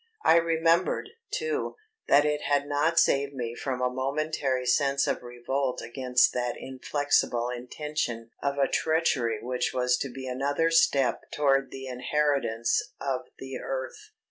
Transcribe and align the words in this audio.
I 0.25 0.37
remembered, 0.37 1.09
too, 1.29 1.75
that 2.07 2.25
it 2.25 2.41
had 2.41 2.65
not 2.67 2.97
saved 2.97 3.35
me 3.35 3.53
from 3.53 3.83
a 3.83 3.89
momentary 3.93 4.65
sense 4.65 5.05
of 5.05 5.21
revolt 5.21 5.79
against 5.79 6.33
that 6.33 6.55
inflexible 6.57 7.49
intention 7.51 8.31
of 8.41 8.57
a 8.57 8.67
treachery 8.67 9.37
which 9.43 9.75
was 9.75 9.95
to 9.97 10.09
be 10.11 10.25
another 10.27 10.71
step 10.71 11.21
toward 11.31 11.69
the 11.69 11.85
inheritance 11.85 12.81
of 12.99 13.25
the 13.37 13.59
earth. 13.59 14.09